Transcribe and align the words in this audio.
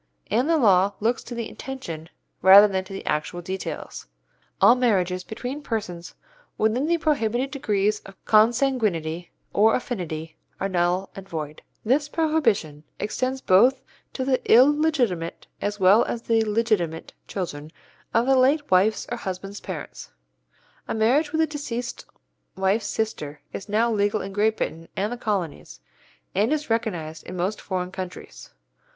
and 0.31 0.49
the 0.49 0.57
law 0.57 0.93
looks 0.99 1.23
to 1.23 1.35
the 1.35 1.47
intention 1.47 2.09
rather 2.41 2.67
than 2.67 2.83
to 2.83 2.91
the 2.91 3.05
actual 3.05 3.39
details. 3.39 4.07
All 4.59 4.73
marriages 4.73 5.23
between 5.23 5.61
persons 5.61 6.15
within 6.57 6.87
the 6.87 6.97
prohibited 6.97 7.51
degrees 7.51 7.99
of 7.99 8.15
consanguinity 8.25 9.29
or 9.53 9.75
affinity 9.75 10.37
are 10.59 10.67
null 10.67 11.11
and 11.15 11.29
void. 11.29 11.61
This 11.85 12.09
prohibition 12.09 12.83
extends 12.99 13.41
both 13.41 13.83
to 14.13 14.25
the 14.25 14.41
illegitimate 14.51 15.45
as 15.61 15.79
well 15.79 16.03
as 16.05 16.23
the 16.23 16.43
legitimate 16.45 17.13
children 17.27 17.71
of 18.11 18.25
the 18.25 18.35
late 18.39 18.71
wife's 18.71 19.05
or 19.11 19.17
husband's 19.17 19.59
parents. 19.59 20.09
A 20.87 20.95
marriage 20.95 21.31
with 21.31 21.41
a 21.41 21.45
deceased 21.45 22.07
wife's 22.55 22.87
sister 22.87 23.39
is 23.53 23.69
now 23.69 23.91
legal 23.91 24.19
in 24.23 24.33
Great 24.33 24.57
Britain 24.57 24.87
and 24.97 25.13
the 25.13 25.17
Colonies, 25.17 25.79
and 26.33 26.51
is 26.51 26.71
recognized 26.71 27.21
in 27.27 27.37
most 27.37 27.61
foreign 27.61 27.91
countries. 27.91 28.49